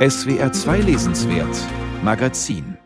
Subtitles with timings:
[0.00, 1.58] SWR 2 Lesenswert
[2.02, 2.78] Magazin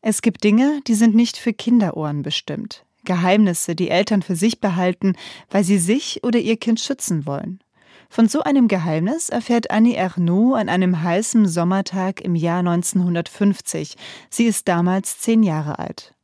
[0.00, 2.86] Es gibt Dinge, die sind nicht für Kinderohren bestimmt.
[3.04, 5.16] Geheimnisse, die Eltern für sich behalten,
[5.50, 7.62] weil sie sich oder ihr Kind schützen wollen.
[8.08, 13.96] Von so einem Geheimnis erfährt Annie Ernaux an einem heißen Sommertag im Jahr 1950.
[14.30, 16.14] Sie ist damals zehn Jahre alt.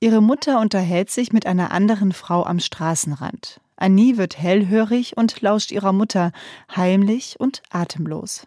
[0.00, 3.60] Ihre Mutter unterhält sich mit einer anderen Frau am Straßenrand.
[3.76, 6.32] Annie wird hellhörig und lauscht ihrer Mutter,
[6.74, 8.46] heimlich und atemlos.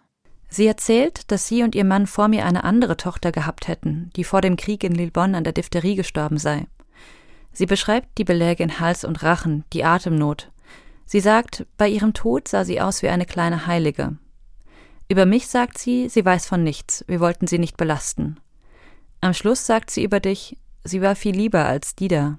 [0.53, 4.23] Sie erzählt, dass sie und ihr Mann vor mir eine andere Tochter gehabt hätten, die
[4.23, 6.67] vor dem Krieg in Lillebonne an der Diphtherie gestorben sei.
[7.51, 10.51] Sie beschreibt die Beläge in Hals und Rachen, die Atemnot.
[11.07, 14.15] Sie sagt, bei ihrem Tod sah sie aus wie eine kleine Heilige.
[15.09, 18.39] Über mich sagt sie, sie weiß von nichts, wir wollten sie nicht belasten.
[19.21, 22.37] Am Schluss sagt sie über dich, sie war viel lieber als Dida.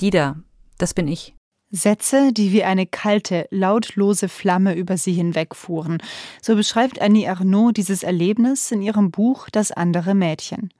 [0.00, 0.40] Dida,
[0.76, 1.36] das bin ich.
[1.74, 6.00] Sätze, die wie eine kalte, lautlose Flamme über sie hinwegfuhren.
[6.40, 10.72] So beschreibt Annie Arnaud dieses Erlebnis in ihrem Buch Das andere Mädchen.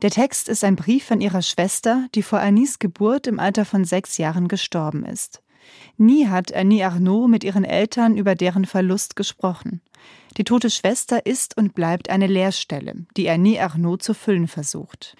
[0.00, 3.84] Der Text ist ein Brief an ihrer Schwester, die vor Annies Geburt im Alter von
[3.84, 5.42] sechs Jahren gestorben ist.
[5.98, 9.82] Nie hat Annie Arnaud mit ihren Eltern über deren Verlust gesprochen.
[10.38, 15.14] Die tote Schwester ist und bleibt eine Leerstelle, die Annie Arnaud zu füllen versucht.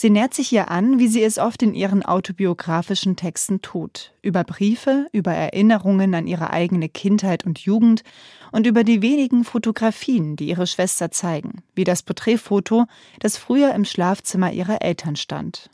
[0.00, 4.44] Sie nähert sich ihr an, wie sie es oft in ihren autobiografischen Texten tut, über
[4.44, 8.02] Briefe, über Erinnerungen an ihre eigene Kindheit und Jugend
[8.50, 12.86] und über die wenigen Fotografien, die ihre Schwester zeigen, wie das Porträtfoto,
[13.18, 15.68] das früher im Schlafzimmer ihrer Eltern stand.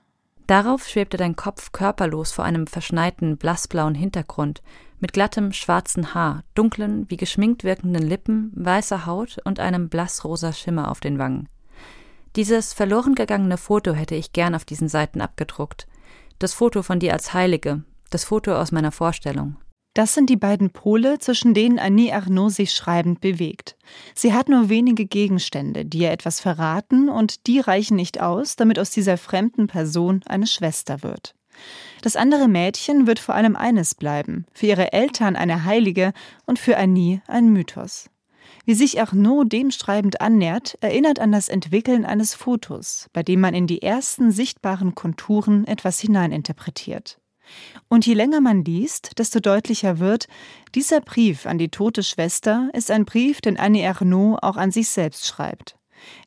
[0.49, 4.61] Darauf schwebte dein Kopf körperlos vor einem verschneiten, blassblauen Hintergrund,
[4.99, 10.91] mit glattem, schwarzen Haar, dunklen, wie geschminkt wirkenden Lippen, weißer Haut und einem blassrosa Schimmer
[10.91, 11.49] auf den Wangen.
[12.37, 15.87] Dieses verloren gegangene Foto hätte ich gern auf diesen Seiten abgedruckt.
[16.39, 19.57] Das Foto von dir als Heilige, das Foto aus meiner Vorstellung.
[19.95, 23.77] Das sind die beiden Pole, zwischen denen Annie Arnaud sich schreibend bewegt.
[24.15, 28.79] Sie hat nur wenige Gegenstände, die ihr etwas verraten, und die reichen nicht aus, damit
[28.79, 31.35] aus dieser fremden Person eine Schwester wird.
[32.03, 36.13] Das andere Mädchen wird vor allem eines bleiben, für ihre Eltern eine Heilige
[36.45, 38.11] und für Annie ein Mythos.
[38.67, 43.55] Wie sich Arnaud dem schreibend annähert, erinnert an das Entwickeln eines Fotos, bei dem man
[43.55, 47.21] in die ersten sichtbaren Konturen etwas hineininterpretiert.
[47.87, 50.27] Und je länger man liest, desto deutlicher wird,
[50.75, 54.89] dieser Brief an die tote Schwester ist ein Brief, den Annie Ernaux auch an sich
[54.89, 55.77] selbst schreibt.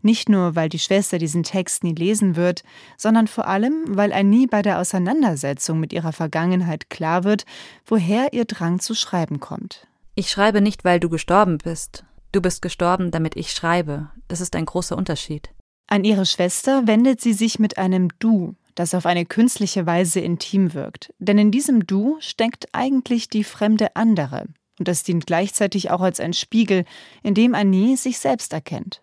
[0.02, 2.64] Nicht nur, weil die Schwester diesen Text nie lesen wird,
[2.96, 7.46] sondern vor allem, weil Annie bei der Auseinandersetzung mit ihrer Vergangenheit klar wird,
[7.86, 9.88] woher ihr Drang zu schreiben kommt.
[10.16, 14.12] Ich schreibe nicht, weil du gestorben bist, Du bist gestorben, damit ich schreibe.
[14.28, 15.50] Das ist ein großer Unterschied.
[15.88, 20.76] An ihre Schwester wendet sie sich mit einem Du, das auf eine künstliche Weise intim
[20.76, 21.12] wirkt.
[21.18, 24.46] Denn in diesem Du steckt eigentlich die fremde andere.
[24.78, 26.86] Und das dient gleichzeitig auch als ein Spiegel,
[27.24, 29.02] in dem Annie sich selbst erkennt.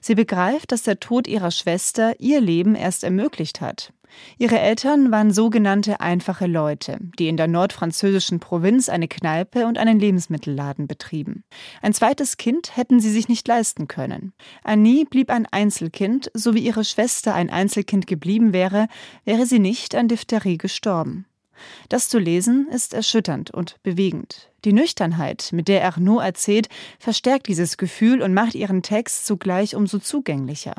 [0.00, 3.92] Sie begreift, dass der Tod ihrer Schwester ihr Leben erst ermöglicht hat.
[4.38, 9.98] Ihre Eltern waren sogenannte einfache Leute, die in der nordfranzösischen Provinz eine Kneipe und einen
[9.98, 11.44] Lebensmittelladen betrieben.
[11.82, 14.32] Ein zweites Kind hätten sie sich nicht leisten können.
[14.62, 18.88] Annie blieb ein Einzelkind, so wie ihre Schwester ein Einzelkind geblieben wäre,
[19.24, 21.26] wäre sie nicht an Diphtherie gestorben.
[21.88, 24.50] Das zu lesen ist erschütternd und bewegend.
[24.64, 29.98] Die Nüchternheit, mit der Arnaud erzählt, verstärkt dieses Gefühl und macht ihren Text zugleich umso
[29.98, 30.74] zugänglicher.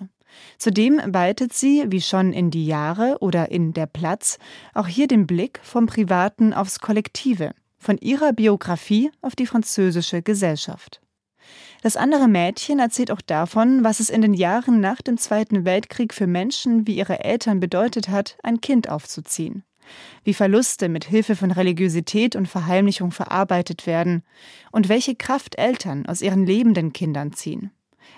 [0.57, 4.37] Zudem weitet sie, wie schon in die Jahre oder in der Platz,
[4.73, 11.01] auch hier den Blick vom Privaten aufs Kollektive, von ihrer Biografie auf die französische Gesellschaft.
[11.81, 16.13] Das andere Mädchen erzählt auch davon, was es in den Jahren nach dem Zweiten Weltkrieg
[16.13, 19.63] für Menschen wie ihre Eltern bedeutet hat, ein Kind aufzuziehen.
[20.23, 24.23] Wie Verluste mit Hilfe von Religiosität und Verheimlichung verarbeitet werden
[24.71, 27.69] und welche Kraft Eltern aus ihren lebenden Kindern ziehen.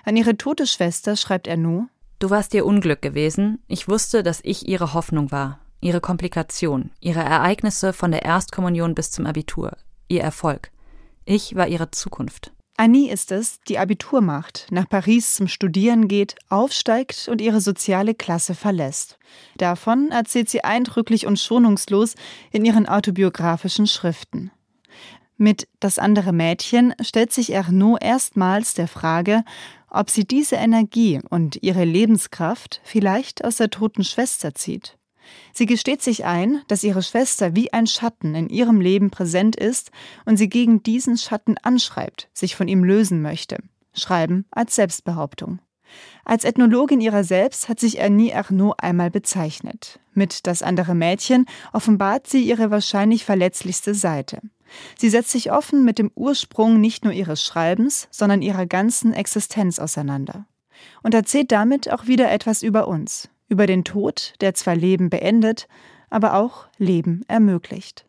[0.04, 3.62] An ihre tote Schwester schreibt er nur Du warst ihr Unglück gewesen.
[3.68, 9.12] Ich wusste, dass ich ihre Hoffnung war, ihre Komplikation, ihre Ereignisse von der Erstkommunion bis
[9.12, 9.76] zum Abitur,
[10.08, 10.72] ihr Erfolg.
[11.24, 12.52] Ich war ihre Zukunft.
[12.76, 18.14] Annie ist es, die Abitur macht, nach Paris zum Studieren geht, aufsteigt und ihre soziale
[18.14, 19.18] Klasse verlässt.
[19.56, 22.14] Davon erzählt sie eindrücklich und schonungslos
[22.50, 24.50] in ihren autobiografischen Schriften.
[25.36, 29.44] Mit Das andere Mädchen stellt sich Ernaud erstmals der Frage,
[29.90, 34.96] ob sie diese Energie und ihre Lebenskraft vielleicht aus der toten Schwester zieht.
[35.52, 39.90] Sie gesteht sich ein, dass ihre Schwester wie ein Schatten in ihrem Leben präsent ist
[40.24, 43.58] und sie gegen diesen Schatten anschreibt, sich von ihm lösen möchte.
[43.92, 45.58] Schreiben als Selbstbehauptung.
[46.24, 49.98] Als Ethnologin ihrer selbst hat sich Annie Arnaud einmal bezeichnet.
[50.12, 54.40] Mit Das andere Mädchen offenbart sie ihre wahrscheinlich verletzlichste Seite.
[54.96, 59.78] Sie setzt sich offen mit dem Ursprung nicht nur ihres Schreibens, sondern ihrer ganzen Existenz
[59.78, 60.46] auseinander
[61.02, 65.68] und erzählt damit auch wieder etwas über uns, über den Tod, der zwar Leben beendet,
[66.10, 68.07] aber auch Leben ermöglicht.